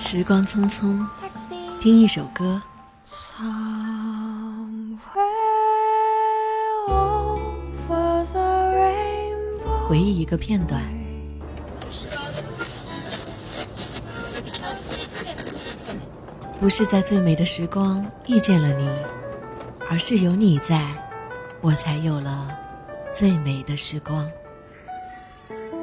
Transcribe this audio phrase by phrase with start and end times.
[0.00, 1.04] 时光匆匆，
[1.80, 2.62] 听一首歌，
[9.88, 10.80] 回忆一个片段。
[16.60, 18.88] 不是在最美的时光遇见了你，
[19.90, 20.80] 而是有你在，
[21.60, 22.56] 我才有了
[23.12, 24.30] 最美的时光。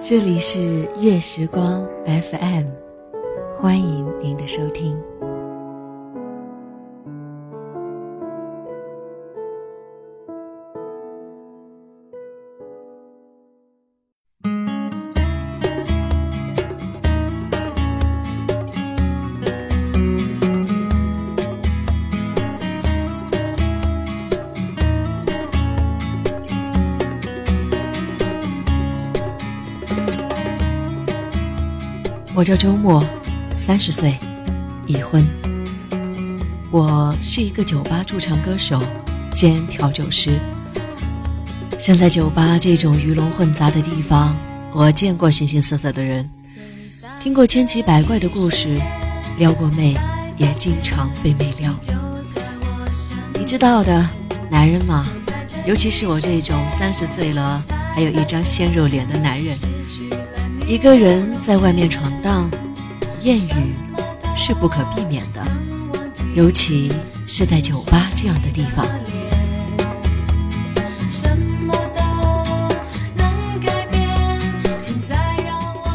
[0.02, 2.85] 这里是月时光 FM，
[3.66, 4.96] 欢迎您的收听。
[32.36, 33.04] 我叫周末，
[33.66, 34.16] 三十岁，
[34.86, 35.28] 已婚。
[36.70, 38.80] 我是一个酒吧驻唱歌手
[39.32, 40.40] 兼调酒师。
[41.80, 44.38] 身在酒吧这种鱼龙混杂的地方，
[44.72, 46.30] 我见过形形色色的人，
[47.20, 48.80] 听过千奇百怪的故事，
[49.40, 49.98] 撩过妹，
[50.38, 51.74] 也经常被妹撩。
[53.34, 54.08] 你知道的，
[54.48, 55.08] 男人嘛，
[55.66, 57.64] 尤其是我这种三十岁了
[57.96, 59.58] 还有一张鲜肉脸的男人。
[60.68, 62.48] 一个人在外面闯荡，
[63.26, 63.74] 艳遇
[64.38, 65.44] 是不可避免的，
[66.36, 66.94] 尤其
[67.26, 68.86] 是在酒吧这样的地方。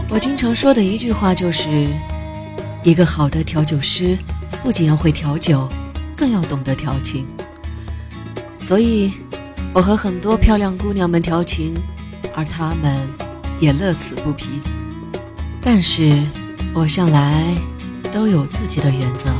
[0.08, 1.86] 我经常说的一句话就是：
[2.82, 4.18] 一个好的调酒师，
[4.64, 5.68] 不仅要会调酒，
[6.16, 7.24] 更要懂得调情。
[8.58, 9.12] 所以，
[9.72, 11.74] 我和很多漂亮姑娘们调情，
[12.34, 13.08] 而她们
[13.60, 14.60] 也乐此不疲。
[15.62, 16.20] 但是，
[16.72, 17.54] 我向来
[18.10, 19.30] 都有自己的原则。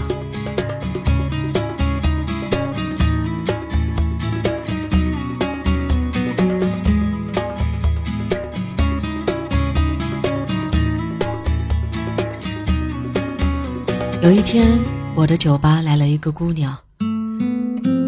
[14.23, 14.79] 有一天，
[15.15, 16.77] 我的酒吧来了一个姑娘，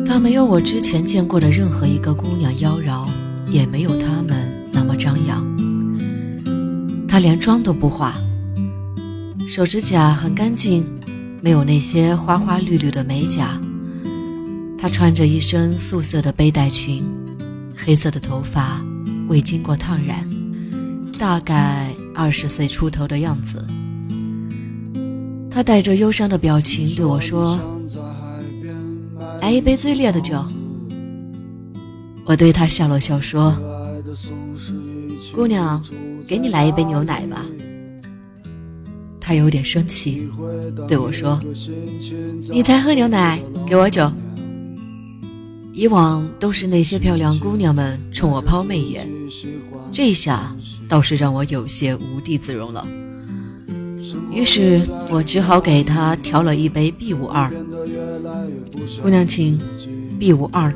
[0.07, 3.09] 她没有我之前见过的任何一个姑娘妖娆，
[3.49, 5.43] 也没有她们那么张扬。
[7.09, 8.15] 她连妆都不化，
[9.53, 10.83] 手指甲很干净，
[11.43, 13.61] 没有那些花花绿绿的美甲。
[14.79, 17.05] 她穿着一身素色的背带裙，
[17.77, 18.83] 黑色的头发
[19.29, 20.27] 未经过烫染，
[21.19, 23.63] 大概二十岁出头的样子。
[25.51, 27.61] 他带着忧伤的表情对我说
[29.39, 30.43] ：“来一杯最烈的酒。”
[32.25, 33.55] 我对他笑了笑说
[35.37, 35.85] ：“姑娘，
[36.27, 37.45] 给你来一杯牛奶吧。”
[39.33, 40.29] 他有点生气，
[40.87, 41.41] 对我说
[42.53, 44.13] ：“你才喝牛奶，给我酒。”
[45.73, 49.09] 以往都是那些漂亮姑娘们冲我抛媚眼，
[49.91, 50.55] 这下
[50.87, 52.87] 倒是让我有些无地自容了。
[54.31, 57.51] 于是我只好给她调了一杯 B 五二。
[59.03, 59.59] 姑娘请
[60.19, 60.71] ，B 五二，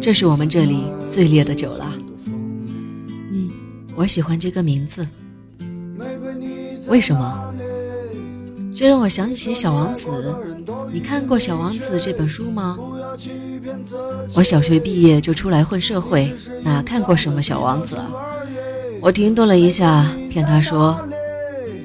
[0.00, 1.92] 这是我们这里最烈的酒了。
[2.26, 3.50] 嗯，
[3.94, 5.06] 我喜欢这个名字。
[6.88, 7.47] 为什么？
[8.78, 10.06] 这让我想起《小王子》。
[10.92, 12.78] 你看过《小王子》这本书吗？
[14.36, 18.14] 我小学毕业就出来混社会，哪看过什么《小王子》啊？
[19.00, 20.96] 我停顿了一下，骗他说。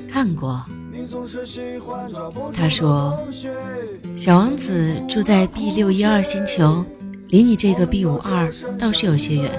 [0.07, 0.63] 看过，
[2.53, 3.19] 他说
[4.15, 6.85] ：“小王子住在 B 六一二星球，
[7.29, 9.49] 离你这个 B 五二倒是有些远。”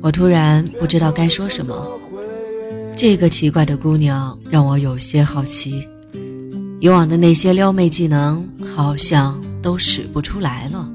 [0.00, 1.98] 我突然不知道该说什么。
[3.04, 5.84] 这个奇怪的姑娘让我有些好奇，
[6.78, 10.88] 以往的那些撩妹技能好像都使不出来了。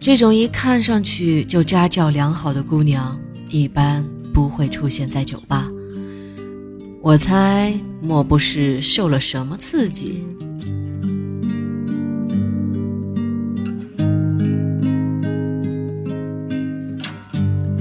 [0.00, 3.16] 这种一看上去就家教良好的姑娘，
[3.48, 4.04] 一般
[4.34, 5.70] 不会出现在酒吧。
[7.00, 7.72] 我猜，
[8.02, 10.24] 莫不是受了什么刺激？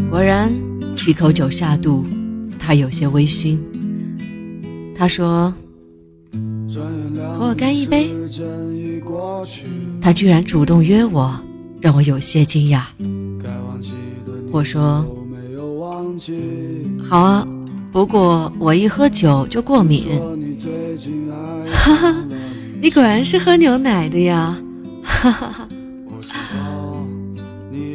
[0.07, 0.53] 果然，
[0.95, 2.05] 几口酒下肚，
[2.65, 3.59] 他有些微醺。
[4.97, 5.53] 他说
[7.37, 8.09] ：“和我干一杯。”
[10.01, 11.39] 他居然主动约我，
[11.79, 12.81] 让我有些惊讶。
[14.51, 15.05] 我说
[17.03, 17.47] ：“好啊。”
[17.91, 20.03] 不过我一喝酒就过敏，
[21.71, 22.27] 哈哈，
[22.81, 24.57] 你果然是喝牛奶的呀，
[25.01, 25.69] 哈哈哈。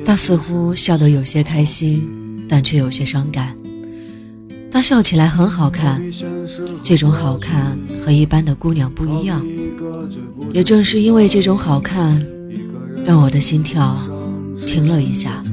[0.06, 2.02] 他似乎笑得有些开心，
[2.48, 3.54] 但却有些伤感。
[4.80, 6.02] 她笑起来很好看，
[6.82, 9.46] 这种好看和一般的姑娘不一样。
[10.54, 12.26] 也正是因为这种好看，
[13.04, 13.94] 让我的心跳
[14.66, 15.44] 停了一下。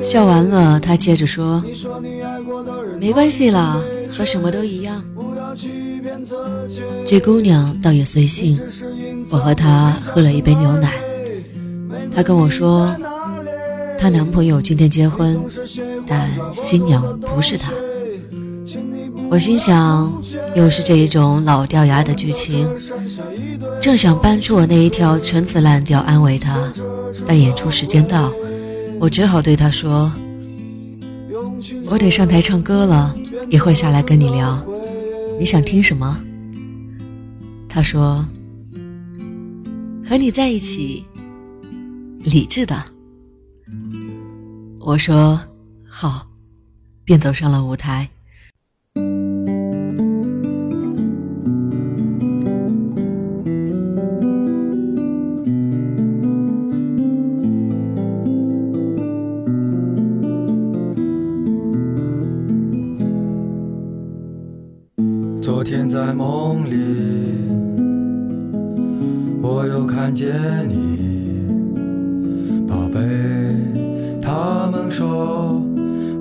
[0.00, 1.60] 笑完了，她接着说
[3.00, 5.02] ：“没关系啦，和什么都一样。”
[7.04, 8.56] 这姑娘倒也随性，
[9.30, 10.94] 我和她喝了一杯牛奶。
[12.14, 12.94] 她跟我说，
[14.00, 15.38] 她男朋友今天结婚，
[16.06, 17.70] 但新娘不是她。
[19.28, 20.10] 我心想，
[20.54, 22.66] 又是这一种老掉牙的剧情。
[23.78, 26.72] 正想搬出我那一条陈词滥调安慰她，
[27.26, 28.32] 但演出时间到，
[28.98, 30.10] 我只好对她说
[31.84, 33.14] ：“我得上台唱歌了，
[33.50, 34.58] 一会下来跟你聊。
[35.38, 36.18] 你想听什么？”
[37.68, 38.26] 她说
[40.08, 41.04] ：“和你在一起，
[42.24, 42.82] 理智的。”
[44.80, 45.38] 我说
[45.86, 46.26] ：“好。”
[47.04, 48.08] 便走上了舞台。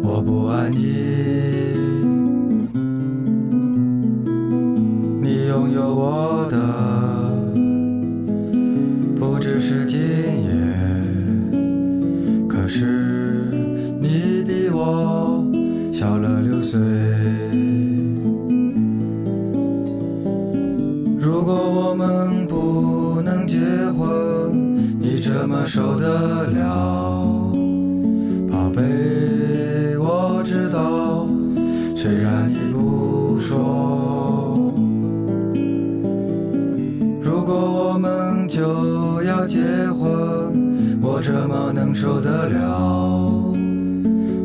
[0.01, 0.77] 我不爱你，
[5.21, 6.57] 你拥有我的
[9.19, 10.49] 不只是今夜，
[12.47, 13.49] 可是
[14.01, 15.45] 你比我
[15.93, 16.79] 小了六岁。
[21.19, 23.59] 如果我们不能结
[23.97, 27.08] 婚，你怎么受得了？
[42.01, 43.53] 受得了？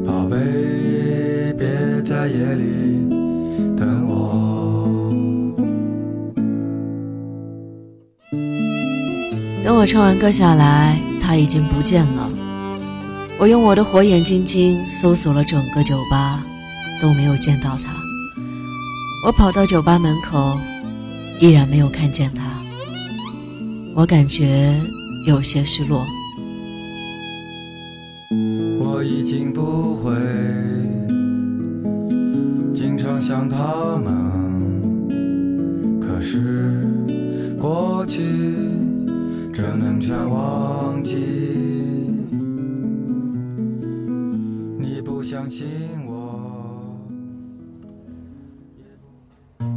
[0.05, 3.09] 宝贝，别在夜里
[3.77, 5.09] 等我。
[9.63, 12.29] 等我唱完歌下来，他已经不见了。
[13.39, 16.45] 我用我的火眼金睛搜索了整个酒吧，
[17.01, 17.95] 都没有见到他。
[19.25, 20.59] 我跑到酒吧门口，
[21.39, 22.43] 依然没有看见他。
[23.95, 24.75] 我感觉
[25.25, 26.05] 有些失落。
[29.05, 30.15] 我已经不会
[32.75, 35.11] 经常想他们，
[36.01, 36.87] 可是
[37.61, 38.23] 过去
[39.55, 41.19] 怎能全忘记？
[44.79, 45.67] 你不相信
[46.07, 46.97] 我，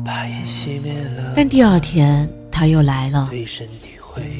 [0.05, 3.29] 把烟熄灭了，但第二天他又来了，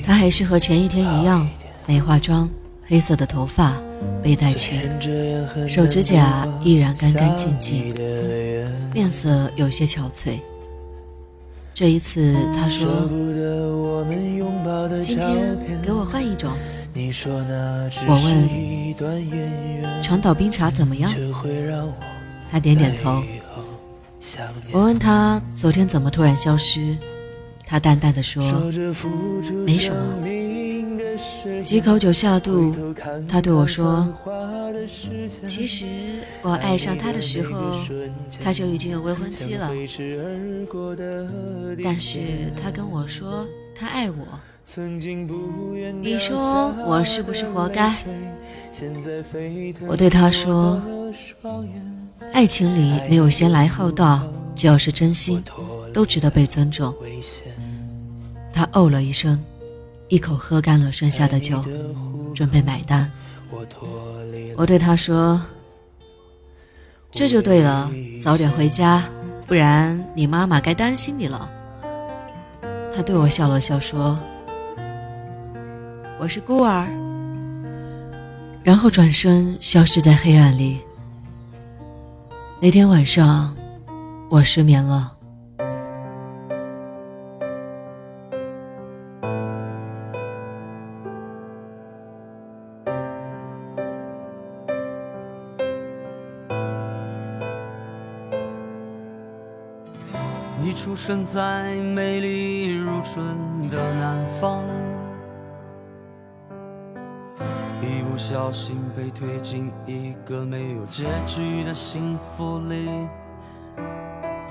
[0.06, 1.46] 他还是和前一天一样，
[1.86, 2.50] 没化妆，
[2.86, 3.74] 黑色的头发，
[4.24, 4.82] 背带裙，
[5.68, 7.94] 手指甲依然干干净净，
[8.94, 10.40] 面色有些憔悴。
[11.74, 15.58] 这一次，他说不得我们拥抱的：“照今天。
[15.84, 16.52] 给我换一种
[18.08, 18.50] 我问
[20.02, 21.94] 长岛冰茶怎么样却会让我？”
[22.50, 23.22] 他点点头。
[24.74, 26.98] 我问他昨天怎么突然消失，
[27.66, 28.44] 他淡淡的说
[29.64, 30.47] 没什么生命的时：“间
[31.64, 32.76] 几口酒下肚，
[33.28, 34.08] 他对我说
[35.46, 35.86] 其实
[36.42, 37.76] 我爱上他的时候，
[38.44, 39.72] 他就已经有未婚妻了。
[41.84, 42.20] 但是
[42.62, 43.46] 他跟我说
[43.76, 44.26] 他爱我，
[46.02, 47.94] 你说我是不是活该？
[49.88, 50.82] 我对他说
[52.34, 55.44] 爱情里没有先来后到，只要是真心，
[55.94, 56.94] 都值得被尊重。
[58.54, 59.40] 他哦了一声，
[60.10, 61.62] 一口喝干了剩下的酒，
[62.34, 63.12] 准备买单。
[64.56, 65.42] 我对他说
[67.12, 67.92] ：“这就对了，
[68.24, 69.04] 早点回家，
[69.46, 71.52] 不然你妈妈该担心你了。”
[72.96, 74.18] 他对我笑了笑说
[76.20, 76.88] ：“我是孤儿。”
[78.64, 80.80] 然后转身消失在黑暗里。
[82.60, 83.56] 那天晚上，
[84.30, 85.17] 我失眠了。
[101.08, 103.26] 生在美丽如春
[103.70, 104.62] 的南方，
[107.82, 112.90] 一不不小心被推进一个没有结局的幸福里。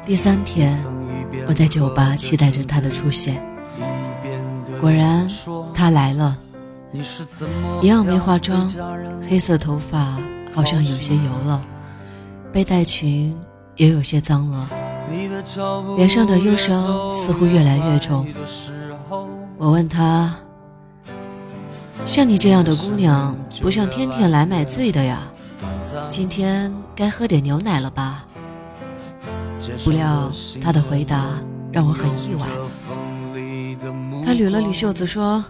[0.04, 0.72] 第三天，
[1.48, 3.42] 我在酒吧期待着他的出现，
[4.80, 5.28] 果然
[5.74, 6.38] 他来了，
[7.82, 8.72] 一样没化妆，
[9.28, 10.16] 黑色头发
[10.54, 11.60] 好像有些油了，
[12.52, 13.36] 背带裙
[13.74, 14.70] 也有些脏了，
[15.96, 18.26] 脸上的忧伤似乎越来越重。
[19.58, 20.34] 我问他
[22.04, 25.22] ：“像你这样的姑娘，不像天天来买醉的呀，
[26.08, 28.26] 今天该喝点牛奶了吧？”
[29.84, 30.30] 不料
[30.62, 31.24] 他的回答
[31.72, 32.46] 让我很意外。
[34.24, 35.44] 他捋了捋袖子说：“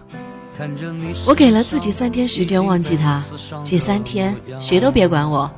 [1.25, 3.21] 我给了自己三天时间忘记他，
[3.63, 5.49] 这三天谁都别管我，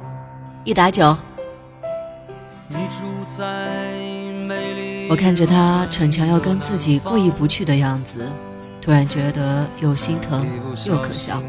[0.63, 1.15] 一打酒。”
[5.10, 8.25] 我看着他逞强要跟自己过意不去的样子，
[8.80, 10.46] 突然觉得又心疼
[10.86, 11.42] 又可笑。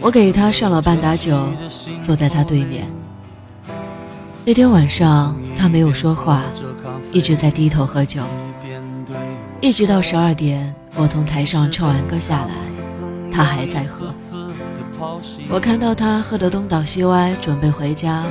[0.00, 1.38] 我给他上了半打酒，
[2.02, 2.86] 坐在他对面。
[4.44, 6.42] 那天晚上，他没有说话，
[7.12, 8.22] 一直在低头喝酒，
[9.60, 12.54] 一直到十二点，我从台上唱完歌下来，
[13.30, 14.06] 他还在喝。
[15.50, 18.24] 我看到他喝得东倒西歪，准备回家，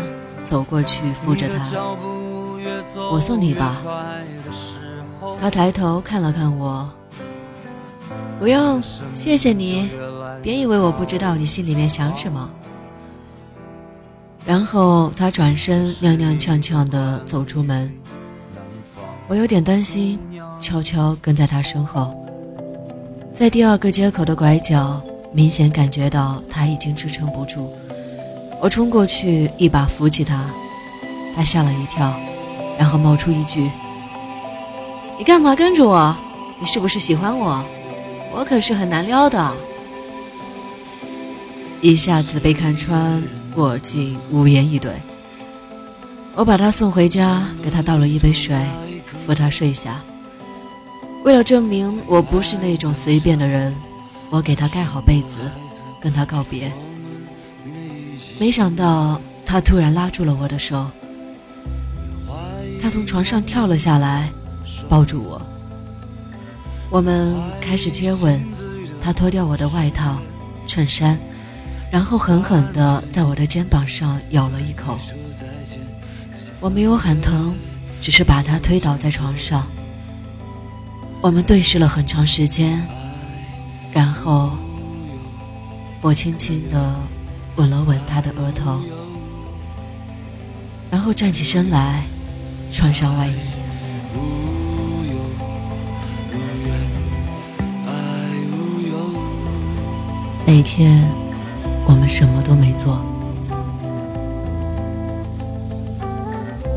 [0.44, 1.63] 走过去扶着他
[3.12, 3.78] ：“我送你吧。”
[5.42, 6.89] 他抬头看了看我
[8.39, 8.82] ：“不用，
[9.13, 9.89] 谢谢你，
[10.42, 12.50] 别以为我不知道你心里面想什么。”
[14.46, 17.92] 然后他转身踉踉跄跄地走出门，
[19.28, 20.18] 我有点担心，
[20.60, 22.16] 悄悄跟在他身后。
[23.34, 25.01] 在第二个街口的拐角，
[25.32, 27.70] 明显感觉到他已经支撑不住，
[28.60, 30.50] 我冲过去一把扶起他，
[31.36, 32.20] 他吓了一跳，
[32.79, 33.69] 然后冒出一句
[35.19, 36.15] ：“你干嘛跟着我？
[36.59, 37.63] 你是不是喜欢我？
[38.33, 39.53] 我可是很难撩的。”
[41.81, 43.21] 一下子被看穿。
[43.55, 44.93] 我竟无言以对。
[46.36, 48.55] 我把他送回家，给他倒了一杯水，
[49.25, 50.01] 扶他睡下。
[51.25, 53.75] 为了证明我不是那种随便的人，
[54.29, 55.51] 我给他盖好被子，
[56.00, 56.71] 跟他告别。
[58.39, 60.89] 没想到他突然拉住了我的手，
[62.81, 64.31] 他从床上跳了下来，
[64.88, 65.41] 抱住我。
[66.89, 68.43] 我们开始接吻，
[69.01, 70.17] 他脱掉我的外套、
[70.65, 71.19] 衬衫。
[71.91, 74.95] 然后狠狠地在我的肩膀上咬了一口，
[76.59, 77.55] 我没有喊疼，
[78.00, 79.67] 只是把他推倒在床上。
[81.19, 82.79] 我们对视了很长时间，
[83.91, 84.51] 然后
[86.00, 86.95] 我轻轻地
[87.55, 88.79] 吻了吻他的额头，
[90.91, 92.03] 然后站起身来，
[92.71, 93.33] 穿上外衣。
[94.15, 94.17] 无
[95.05, 95.13] 忧
[96.31, 96.33] 无
[96.65, 96.69] 怨，
[97.88, 97.89] 爱
[98.51, 98.55] 无
[98.88, 98.93] 忧
[100.45, 101.09] 那天。
[101.88, 103.01] 我们什么都没做，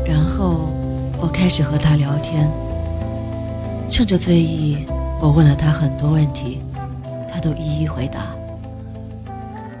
[0.03, 0.69] 然后
[1.21, 2.51] 我开始和他聊天。
[3.91, 4.87] 趁着醉意，
[5.21, 6.61] 我问了他很多问题，
[7.31, 8.21] 他都一一回答。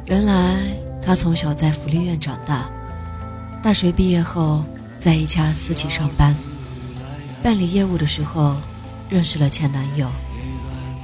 [0.05, 0.59] 原来
[1.01, 2.69] 他从小在福利院长大，
[3.63, 4.63] 大学毕业后
[5.03, 6.33] 在一家私企上班，
[7.43, 8.55] 办理业务的时候
[9.09, 10.09] 认识了前男友，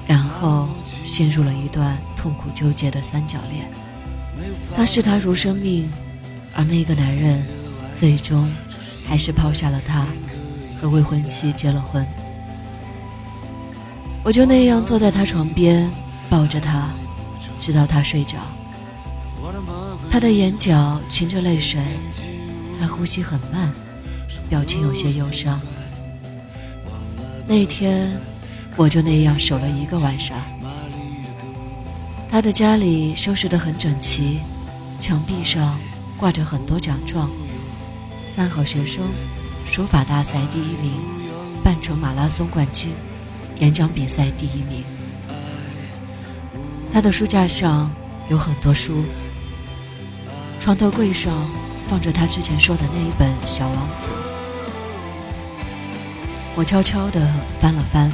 [0.08, 0.70] 然后
[1.04, 3.70] 陷入了一段痛苦纠结的三角恋。
[4.74, 5.92] 他视她如生命，
[6.56, 7.46] 而那个男人
[7.98, 8.50] 最终
[9.06, 10.08] 还是抛下了她，
[10.82, 12.08] 和未婚妻结了婚。
[14.24, 15.92] 我就那样坐在他床边，
[16.30, 16.90] 抱着他，
[17.60, 18.38] 直到他睡着。
[20.10, 21.82] 他的眼角噙着泪水，
[22.80, 23.74] 他呼吸很慢，
[24.50, 25.60] 表情有些忧伤。
[27.48, 28.12] 那天，
[28.76, 30.38] 我就那样守了一个晚上。
[32.32, 34.40] 他的家里收拾得很整齐，
[35.00, 35.80] 墙壁上
[36.16, 37.30] 挂着很多奖状：
[38.28, 39.04] 三好学生、
[39.66, 40.94] 书法大赛第一名、
[41.64, 42.94] 半程马拉松冠军、
[43.58, 44.84] 演讲比赛第一名。
[46.94, 47.92] 他的书架上
[48.30, 49.04] 有很多书，
[50.60, 51.34] 床头柜上
[51.88, 54.08] 放着他之前说的那一本《小王子》。
[56.60, 57.26] 我悄悄地
[57.62, 58.12] 翻了翻。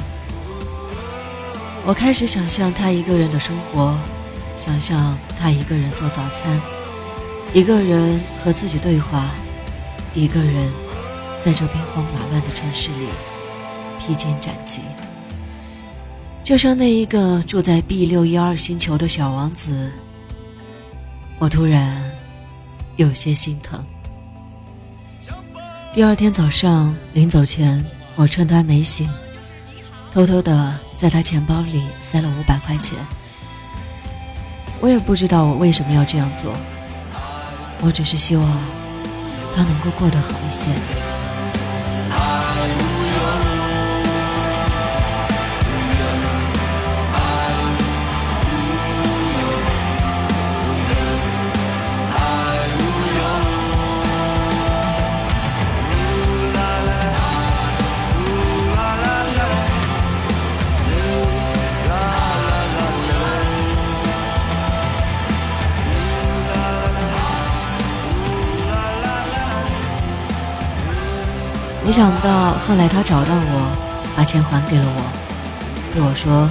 [1.84, 3.98] 我开始想象他一个人的生活，
[4.56, 6.60] 想象他一个人做早餐，
[7.52, 9.30] 一个人和自己对话，
[10.14, 10.70] 一个人
[11.42, 13.08] 在这兵荒马乱的城市里
[13.98, 14.80] 披荆斩棘，
[16.44, 19.90] 就像那一个住在 B 六一二星球的小王子。
[21.40, 22.00] 我突然
[22.94, 23.84] 有些心疼。
[25.92, 27.84] 第二天早上临走前，
[28.16, 29.08] 我趁他没醒，
[30.12, 30.74] 偷偷的。
[30.96, 32.96] 在他钱包里塞了五百块钱，
[34.80, 36.56] 我也不知道我为什么要这样做，
[37.82, 38.58] 我只是希望
[39.54, 40.70] 他能够过得好一些。
[71.86, 75.02] 没想到后来他找到我，把钱还给了我，
[75.94, 76.50] 对我说：“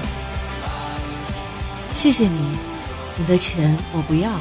[1.91, 2.57] 谢谢你，
[3.17, 4.31] 你的钱我不要。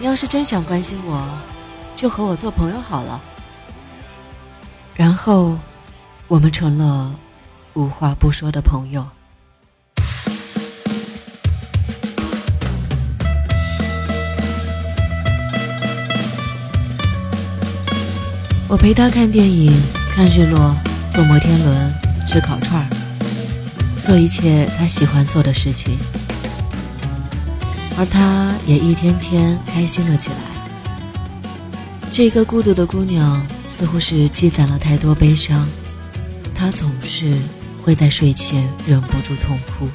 [0.00, 1.24] 你要是真想关心我，
[1.94, 3.20] 就和我做朋友好了。”
[4.96, 5.56] 然后，
[6.26, 7.14] 我们成了
[7.74, 9.06] 无话不说的朋友。
[18.74, 19.72] 我陪他看电影、
[20.12, 20.76] 看日落、
[21.12, 21.94] 坐摩天轮、
[22.26, 22.88] 吃烤串儿，
[24.04, 25.96] 做一切他喜欢做的事情，
[27.96, 31.30] 而他也一天天开心了起来。
[32.10, 35.68] 这个孤独的姑娘似乎是积攒了太多悲伤，
[36.52, 37.38] 她总是
[37.80, 39.88] 会在睡前忍不住痛哭，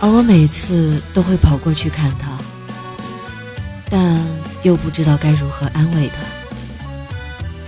[0.00, 2.28] 而我每次都会跑过去看她，
[3.90, 4.24] 但
[4.62, 6.33] 又不知道该如何安慰她。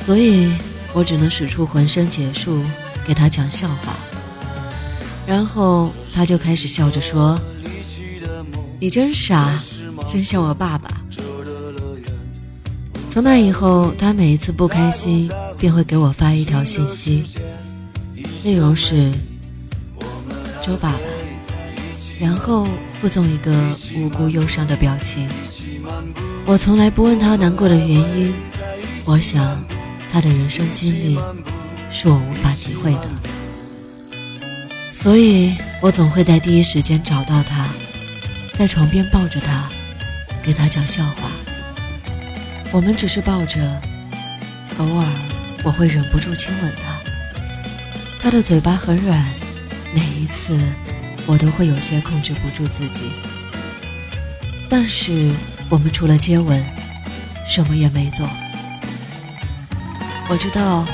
[0.07, 0.53] 所以
[0.93, 2.63] 我只能使出浑身解数
[3.05, 3.93] 给他讲笑话，
[5.27, 7.37] 然后他就开始笑着说
[8.79, 9.59] ：“你真傻，
[10.07, 11.03] 真像我爸爸。”
[13.11, 17.25] 从那以后，他每一次不开心便会给我发一条信息，
[18.45, 19.11] 内容是
[20.63, 21.01] “周爸爸”，
[22.21, 22.69] 然后
[23.01, 23.53] 附送一个
[23.97, 25.29] 无辜忧伤的表情。
[26.45, 28.33] 我从来不问他难过的原因，
[29.05, 29.61] 我想。
[30.17, 31.19] 他的人生经历
[31.91, 33.09] 是我无法体会的，
[34.91, 37.69] 所以我总会在第一时间找到他，
[38.55, 39.69] 在床边抱着他，
[40.43, 41.31] 给他讲笑话。
[42.73, 43.61] 我们只是抱着，
[44.79, 45.07] 偶尔
[45.63, 46.99] 我会忍不住亲吻他。
[48.19, 49.23] 他的嘴巴很软，
[49.95, 50.59] 每一次
[51.27, 53.03] 我都会有些控制不住自己。
[54.67, 55.31] 但是
[55.69, 56.65] 我们除了接吻，
[57.47, 58.27] 什么也没做。
[60.29, 60.85] 我知道，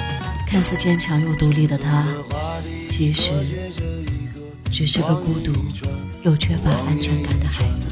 [0.46, 2.06] 看似坚强又独立的他，
[2.90, 3.32] 其实
[4.70, 5.52] 只是个孤独
[6.20, 7.86] 又缺乏安全感的孩子。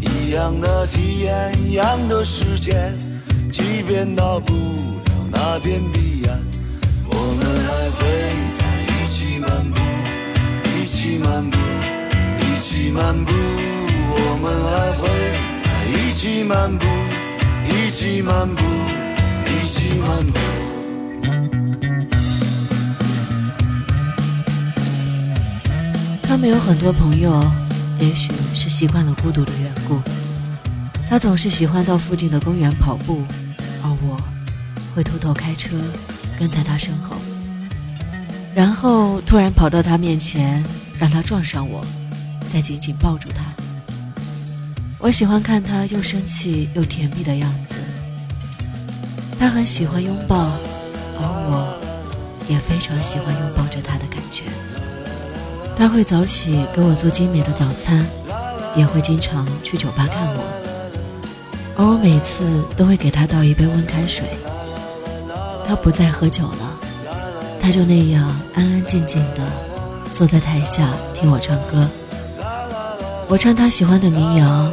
[0.00, 2.92] 一样的体验，一样的时间，
[3.52, 6.38] 即便到不了那片彼岸，
[7.06, 8.00] 我们还会
[8.58, 9.78] 在一起漫步，
[10.76, 11.56] 一起漫步，
[12.40, 13.32] 一起漫步。
[14.12, 15.08] 我们还会
[15.64, 16.84] 在一起漫步，
[17.64, 18.64] 一起漫步，
[19.46, 20.49] 一起漫步。
[26.30, 27.44] 他们有很多朋友，
[27.98, 30.00] 也许是习惯了孤独的缘故。
[31.08, 33.24] 他总是喜欢到附近的公园跑步，
[33.82, 34.16] 而我
[34.94, 35.76] 会偷偷开车
[36.38, 37.16] 跟在他身后，
[38.54, 40.64] 然后突然跑到他面前，
[41.00, 41.84] 让他撞上我，
[42.48, 43.42] 再紧紧抱住他。
[45.00, 47.74] 我喜欢看他又生气又甜蜜的样子。
[49.36, 50.52] 他很喜欢拥抱，
[51.18, 51.76] 而我
[52.48, 54.44] 也非常喜欢拥抱着他的感觉。
[55.80, 58.04] 他会早起给我做精美的早餐，
[58.76, 60.44] 也会经常去酒吧看我，
[61.74, 62.44] 而我每次
[62.76, 64.26] 都会给他倒一杯温开水。
[65.66, 66.78] 他不再喝酒了，
[67.62, 69.40] 他就那样安安静静的
[70.12, 71.88] 坐在台下听我唱歌。
[73.26, 74.70] 我唱他喜欢的民谣，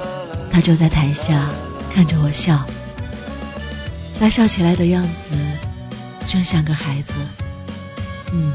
[0.52, 1.48] 他就在台下
[1.96, 2.66] 看着我笑。
[4.20, 5.30] 他笑起来的样子，
[6.26, 7.14] 真像个孩子。
[8.34, 8.52] 嗯，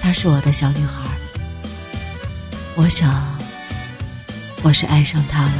[0.00, 1.09] 她是我的小女孩。
[2.82, 3.10] 我想，
[4.62, 5.50] 我是爱上他了。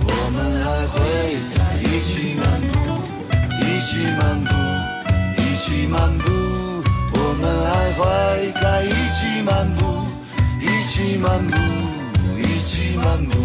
[0.00, 0.96] 我们还会
[1.52, 2.74] 在一起漫步，
[3.60, 4.48] 一起漫步，
[5.36, 6.24] 一起漫步。
[7.12, 8.00] 我们还会
[8.62, 10.08] 在一起漫步，
[10.58, 11.54] 一起漫步，
[12.40, 13.36] 一起漫步。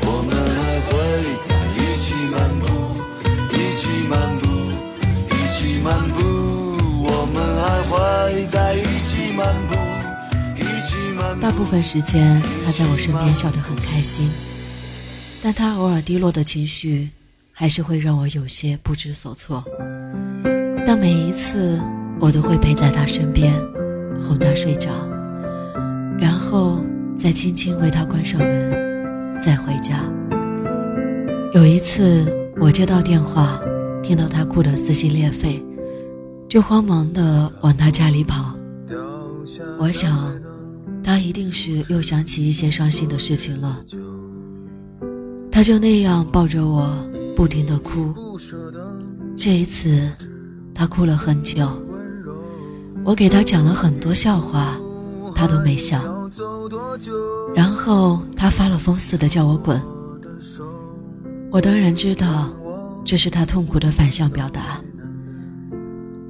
[0.00, 0.88] 我们还会
[1.42, 2.57] 在一起漫步，
[11.48, 14.30] 大部分时间，他在我身边笑得很开心，
[15.42, 17.08] 但他偶尔低落的情绪，
[17.52, 19.64] 还是会让我有些不知所措。
[20.86, 21.80] 但每一次，
[22.20, 23.54] 我都会陪在他身边，
[24.20, 24.90] 哄他睡着，
[26.20, 26.84] 然后
[27.18, 30.04] 再轻轻为他关上门，再回家。
[31.54, 32.26] 有一次，
[32.60, 33.58] 我接到电话，
[34.02, 35.64] 听到他哭得撕心裂肺，
[36.46, 38.54] 就慌忙地往他家里跑。
[39.78, 40.30] 我想，
[41.08, 43.82] 他一定是又想起一些伤心的事情了。
[45.50, 46.86] 他就那样抱着我，
[47.34, 48.14] 不停地哭。
[49.34, 50.06] 这一次，
[50.74, 51.66] 他哭了很久。
[53.04, 54.78] 我给他讲了很多笑话，
[55.34, 55.98] 他都没笑。
[57.56, 59.80] 然后他发了疯似的叫我滚。
[61.50, 62.50] 我当然知道，
[63.02, 64.78] 这是他痛苦的反向表达。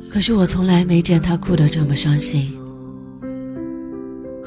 [0.09, 2.57] 可是我从来没见他哭得这么伤心。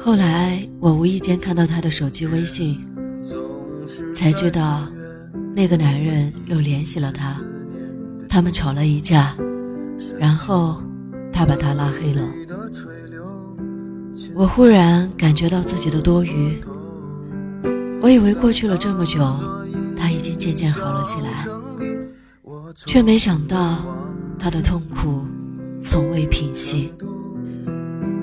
[0.04, 2.84] 后来我无意间看到他的手机微信。
[4.12, 4.88] 才知道，
[5.54, 7.40] 那个男人又联系了他，
[8.28, 9.36] 他们吵了一架，
[10.18, 10.82] 然后
[11.32, 12.28] 他把他拉黑了。
[14.34, 16.60] 我忽然感觉到自己的多余，
[18.00, 19.20] 我以为过去了这么久，
[19.96, 21.46] 他已经渐渐好了起来，
[22.74, 23.78] 却没想到
[24.36, 25.22] 他的痛苦
[25.80, 26.92] 从未平息，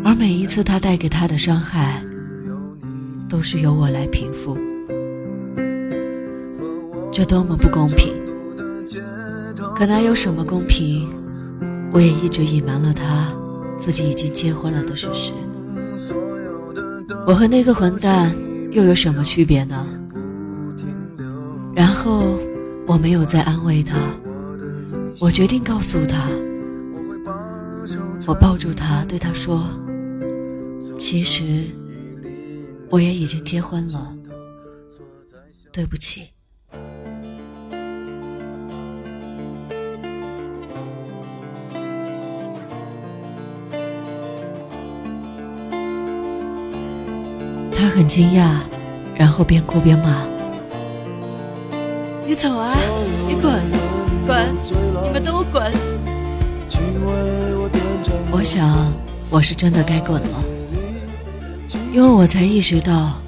[0.09, 2.03] 而每一次他带给他的伤害，
[3.29, 4.57] 都是由我来平复。
[7.11, 8.11] 这多么不公平！
[9.77, 11.07] 可哪有什么公平？
[11.91, 13.31] 我也一直隐瞒了他
[13.79, 15.31] 自己已经结婚了的事实。
[17.27, 18.35] 我和那个混蛋
[18.71, 19.85] 又有什么区别呢？
[21.75, 22.39] 然后
[22.87, 23.95] 我没有再安慰他，
[25.19, 26.17] 我决定告诉他。
[28.25, 29.63] 我抱住他，对他说
[30.99, 31.63] ：“其实
[32.89, 34.15] 我也已经结婚了，
[35.71, 36.27] 对不起。”
[47.73, 48.59] 他很惊讶，
[49.15, 50.27] 然后边哭边骂
[52.27, 52.75] ：“你走啊！
[53.27, 53.51] 你滚，
[54.27, 54.45] 滚！
[55.03, 55.71] 你们都滚！”
[58.31, 58.93] 我想，
[59.29, 60.43] 我是真的该滚了，
[61.91, 63.19] 因为我才意识到，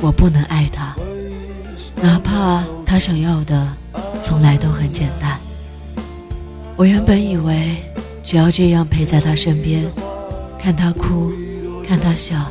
[0.00, 0.94] 我不能爱他，
[2.02, 3.66] 哪怕他想要的
[4.22, 5.38] 从来都很简单。
[6.76, 7.76] 我原本以为，
[8.22, 9.84] 只要这样陪在他身边，
[10.58, 11.32] 看他哭，
[11.86, 12.50] 看他笑。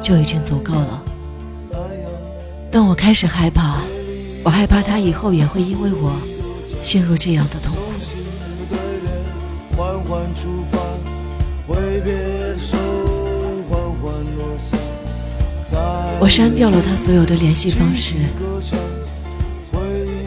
[0.00, 1.02] 就已经足够了，
[2.70, 3.78] 但我开始害怕，
[4.42, 6.16] 我害怕他以后也会因为我
[6.82, 7.82] 陷入这样的痛苦。
[16.28, 18.14] 我删掉了他所有的联系方式，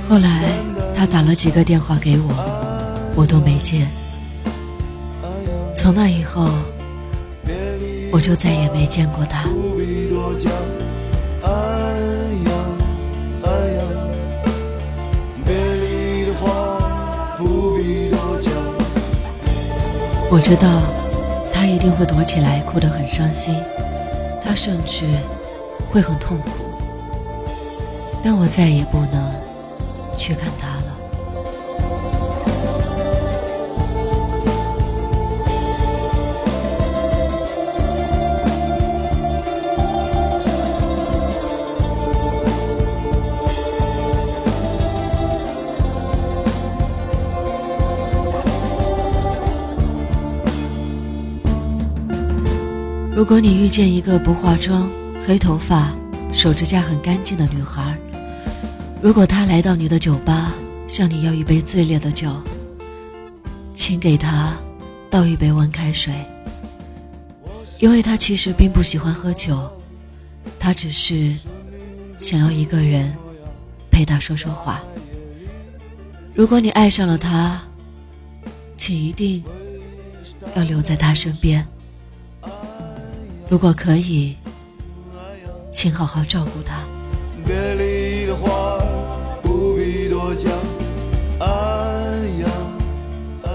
[0.10, 0.58] 后来
[0.96, 2.34] 他打了几个电话给我，
[3.16, 3.86] 我都没接。
[5.78, 6.50] 从那以后。
[8.12, 9.48] 我就再也没见过他。
[20.32, 20.82] 我知道，
[21.54, 23.56] 他一定会躲起来，哭得很伤心，
[24.44, 25.06] 他甚至
[25.92, 26.50] 会很痛苦。
[28.24, 29.32] 但我再也不能
[30.18, 30.82] 去看他了。
[53.16, 54.90] 如果你遇见一个不化妆、
[55.26, 55.96] 黑头发、
[56.34, 57.98] 手指甲很干净的女孩，
[59.02, 60.52] 如果她来到你的酒吧，
[60.88, 62.30] 向你要一杯最烈的酒，
[63.74, 64.56] 请给她
[65.10, 66.14] 倒一杯温开水，
[67.80, 69.70] 因为她其实并不喜欢喝酒，
[70.60, 71.34] 她只是
[72.20, 73.16] 想要一个人
[73.92, 74.82] 陪她说说话。
[76.34, 77.62] 如果你爱上了他，
[78.76, 79.44] 请一定
[80.56, 81.66] 要留在他身边。
[83.50, 84.36] 如果可以，
[85.72, 86.84] 请好好照顾他。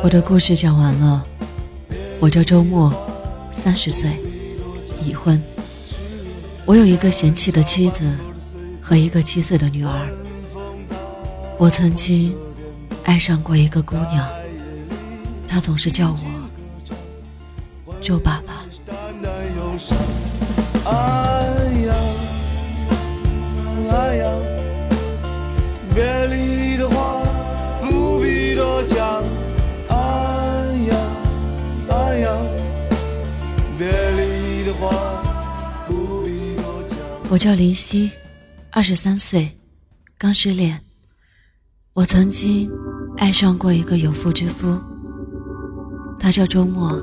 [0.02, 1.24] 我的故事讲完了。
[2.18, 2.90] 我叫周末，
[3.52, 4.11] 三十岁，
[5.05, 5.40] 已婚。
[6.64, 8.11] 我有一个贤妻的妻子
[8.81, 10.09] 和一个七岁的女儿。
[11.59, 12.35] 我曾经
[13.05, 14.26] 爱上过一个姑娘，
[15.46, 16.16] 她总是叫
[17.85, 18.64] 我周爸爸。
[37.37, 38.11] 我叫林夕，
[38.72, 39.59] 二十三岁，
[40.16, 40.81] 刚失恋。
[41.92, 42.66] 我曾经
[43.18, 44.81] 爱上过一个有妇之夫，
[46.18, 46.99] 他叫周末。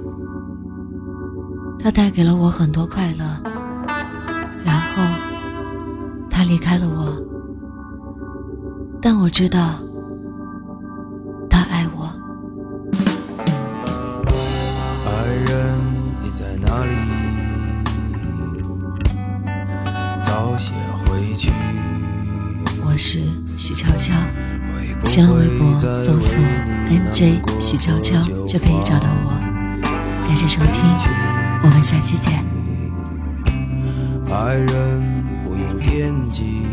[1.77, 3.43] 他带给了我很多快乐，
[4.65, 5.03] 然后
[6.31, 7.23] 他离开了我。
[8.99, 9.83] 但我知道，
[22.85, 23.21] 我是
[23.57, 24.13] 许悄悄，
[25.03, 26.39] 新浪微博搜索
[26.87, 29.33] “nj 许悄悄”就可以找到我。
[30.27, 30.83] 感谢收听，
[31.63, 32.45] 我们下期见。
[34.29, 36.67] 爱人不用惦记，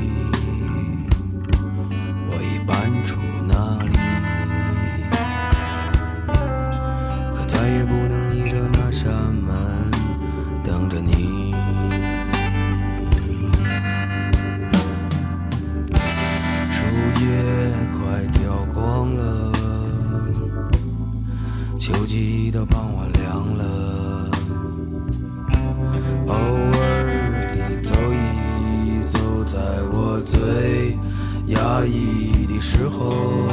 [31.81, 33.49] 压抑的时候，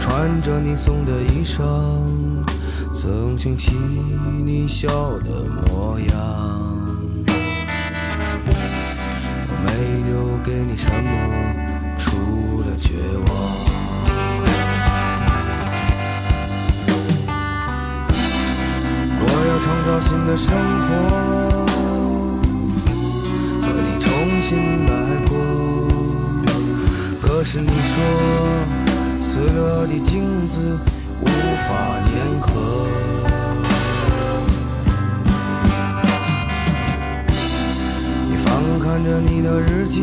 [0.00, 1.62] 穿着你送的衣裳，
[2.92, 3.70] 曾想起
[4.44, 4.88] 你笑
[5.20, 6.16] 的模样。
[9.46, 9.68] 我没
[10.10, 11.54] 留给你什么，
[11.96, 12.90] 除了绝
[13.28, 13.30] 望。
[19.20, 20.90] 我要创造新的生活，
[24.24, 25.36] 重新来过。
[27.20, 28.02] 可是你说，
[29.20, 30.78] 撕了的镜子
[31.20, 32.86] 无法粘合。
[38.30, 40.02] 你翻看着你的日记，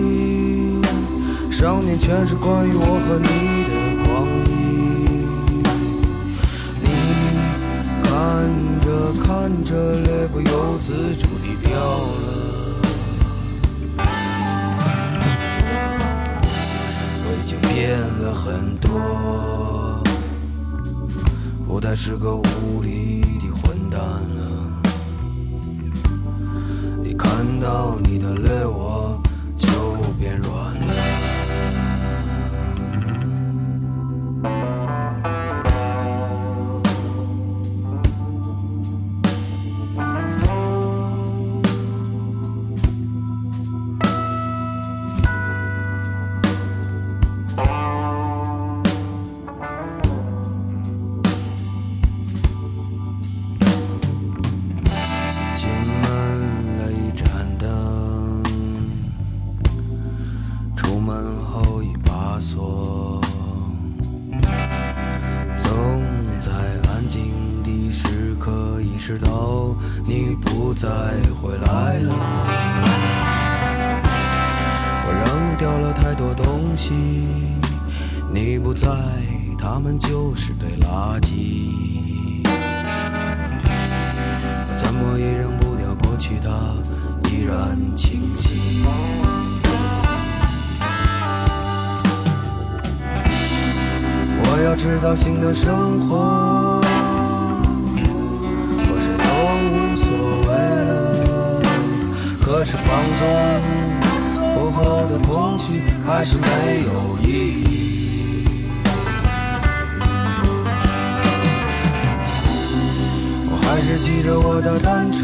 [1.50, 3.26] 上面全是关于我和你
[3.66, 3.72] 的
[4.06, 4.61] 光阴。
[21.92, 24.82] 他是个无理的混蛋了。
[27.04, 27.98] 你看到
[69.12, 70.88] 刻意识到你不再
[71.42, 72.14] 回来了。
[75.06, 76.94] 我扔掉了太多东西，
[78.32, 78.88] 你不在，
[79.58, 82.44] 他们就是堆垃圾。
[84.70, 86.50] 我怎么也扔不掉过去，它
[87.30, 88.84] 依然清晰。
[94.44, 96.81] 我要知道新的生活，
[99.42, 100.06] 无所
[100.48, 100.50] 谓
[100.86, 100.90] 了。
[102.42, 103.22] 可是放纵
[104.56, 106.48] 薄荷的空虚还是没
[106.86, 108.46] 有意义。
[113.50, 115.22] 我还是骑着我的单车，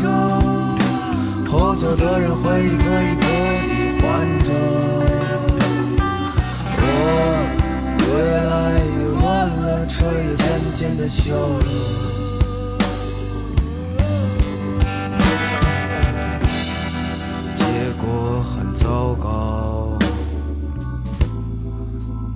[1.52, 3.26] 后座的人会一个一个地
[4.02, 4.06] 换
[4.46, 4.50] 着。
[6.80, 6.84] 我
[8.00, 8.08] 越
[8.48, 8.54] 来
[8.96, 12.17] 越乱了，车也渐渐的锈了。
[18.78, 19.98] 糟糕，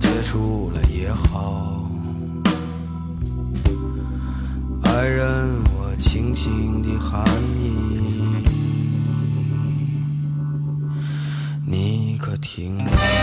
[0.00, 1.88] 结束了也好。
[4.82, 7.24] 爱人，我轻轻地喊
[7.56, 8.44] 你，
[11.64, 13.21] 你可听到？